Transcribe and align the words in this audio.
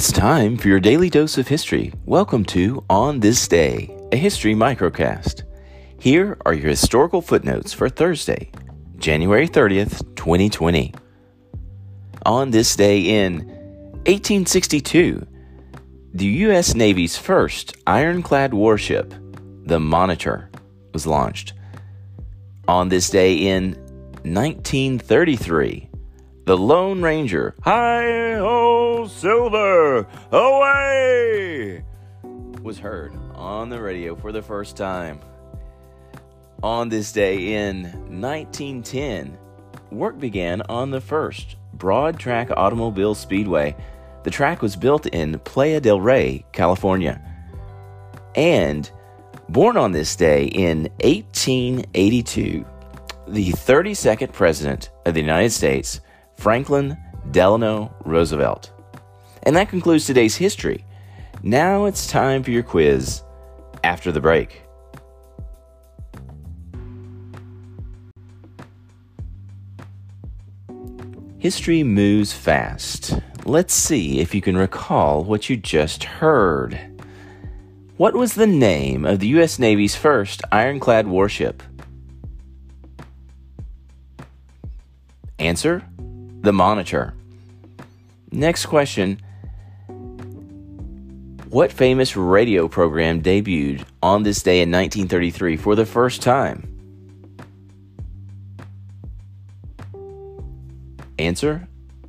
It's 0.00 0.12
time 0.12 0.56
for 0.56 0.68
your 0.68 0.80
daily 0.80 1.10
dose 1.10 1.36
of 1.36 1.46
history. 1.46 1.92
Welcome 2.06 2.46
to 2.46 2.82
On 2.88 3.20
This 3.20 3.46
Day, 3.46 3.94
a 4.12 4.16
history 4.16 4.54
microcast. 4.54 5.42
Here 5.98 6.38
are 6.46 6.54
your 6.54 6.70
historical 6.70 7.20
footnotes 7.20 7.74
for 7.74 7.90
Thursday, 7.90 8.50
January 8.96 9.46
30th, 9.46 9.98
2020. 10.16 10.94
On 12.24 12.50
this 12.50 12.74
day 12.76 13.00
in 13.26 13.40
1862, 14.06 15.26
the 16.14 16.26
U.S. 16.48 16.74
Navy's 16.74 17.18
first 17.18 17.76
ironclad 17.86 18.54
warship, 18.54 19.12
the 19.66 19.78
Monitor, 19.78 20.50
was 20.94 21.06
launched. 21.06 21.52
On 22.66 22.88
this 22.88 23.10
day 23.10 23.34
in 23.34 23.72
1933, 24.22 25.90
the 26.46 26.56
Lone 26.56 27.02
Ranger, 27.02 27.54
Hi 27.64 28.36
Ho 28.38 29.06
Silver, 29.20 30.06
away! 30.32 31.84
was 32.62 32.78
heard 32.78 33.12
on 33.34 33.68
the 33.68 33.78
radio 33.78 34.16
for 34.16 34.32
the 34.32 34.40
first 34.40 34.78
time. 34.78 35.20
On 36.62 36.88
this 36.88 37.12
day 37.12 37.52
in 37.52 37.82
1910, 38.18 39.36
work 39.90 40.18
began 40.18 40.62
on 40.70 40.90
the 40.90 41.02
first 41.02 41.56
board 41.74 42.18
track 42.18 42.48
automobile 42.56 43.14
speedway. 43.14 43.76
The 44.22 44.30
track 44.30 44.62
was 44.62 44.74
built 44.74 45.04
in 45.04 45.38
Playa 45.40 45.82
del 45.82 46.00
Rey, 46.00 46.46
California. 46.52 47.20
And 48.34 48.90
born 49.50 49.76
on 49.76 49.92
this 49.92 50.16
day 50.16 50.46
in 50.46 50.84
1882, 51.04 52.64
the 53.28 53.52
32nd 53.52 54.32
President 54.32 54.88
of 55.04 55.12
the 55.12 55.20
United 55.20 55.50
States, 55.50 56.00
Franklin 56.36 56.96
Delano 57.30 57.94
Roosevelt. 58.06 58.72
And 59.44 59.56
that 59.56 59.68
concludes 59.68 60.06
today's 60.06 60.36
history. 60.36 60.84
Now 61.42 61.86
it's 61.86 62.06
time 62.06 62.42
for 62.42 62.50
your 62.50 62.62
quiz 62.62 63.22
after 63.82 64.12
the 64.12 64.20
break. 64.20 64.62
History 71.38 71.82
moves 71.82 72.34
fast. 72.34 73.18
Let's 73.46 73.72
see 73.72 74.20
if 74.20 74.34
you 74.34 74.42
can 74.42 74.58
recall 74.58 75.24
what 75.24 75.48
you 75.48 75.56
just 75.56 76.04
heard. 76.04 76.78
What 77.96 78.14
was 78.14 78.34
the 78.34 78.46
name 78.46 79.06
of 79.06 79.20
the 79.20 79.28
U.S. 79.28 79.58
Navy's 79.58 79.96
first 79.96 80.42
ironclad 80.52 81.06
warship? 81.06 81.62
Answer 85.38 85.82
The 86.42 86.52
Monitor. 86.52 87.14
Next 88.30 88.66
question 88.66 89.18
What 91.50 91.72
famous 91.72 92.16
radio 92.16 92.68
program 92.68 93.22
debuted 93.22 93.84
on 94.04 94.22
this 94.22 94.40
day 94.40 94.62
in 94.62 94.70
1933 94.70 95.56
for 95.56 95.74
the 95.74 95.84
first 95.84 96.22
time? 96.22 96.62
Answer 101.18 101.66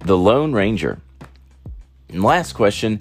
The 0.00 0.18
Lone 0.18 0.52
Ranger. 0.52 1.00
And 2.10 2.22
last 2.22 2.52
question 2.52 3.00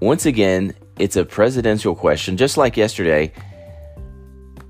once 0.00 0.26
again, 0.26 0.74
it's 0.98 1.16
a 1.16 1.24
presidential 1.24 1.94
question, 1.94 2.36
just 2.36 2.58
like 2.58 2.76
yesterday. 2.76 3.32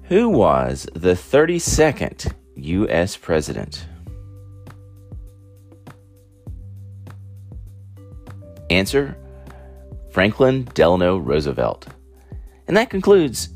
Who 0.04 0.28
was 0.28 0.86
the 0.94 1.14
32nd 1.14 2.32
U.S. 2.54 3.16
President? 3.16 3.84
Answer 8.70 9.17
Franklin 10.11 10.69
Delano 10.74 11.19
Roosevelt. 11.19 11.89
And 12.67 12.77
that 12.77 12.91
concludes 12.91 13.51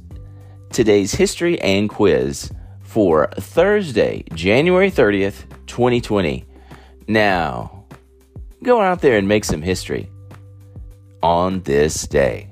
today's 0.70 1.14
history 1.14 1.60
and 1.60 1.88
quiz 1.88 2.50
for 2.80 3.28
Thursday, 3.38 4.24
January 4.34 4.90
30th, 4.90 5.44
2020. 5.66 6.46
Now, 7.08 7.86
go 8.62 8.80
out 8.80 9.00
there 9.00 9.16
and 9.18 9.26
make 9.26 9.44
some 9.44 9.62
history 9.62 10.10
on 11.22 11.60
this 11.62 12.06
day. 12.06 12.51